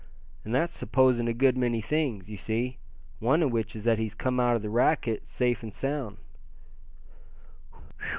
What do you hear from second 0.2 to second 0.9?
And that's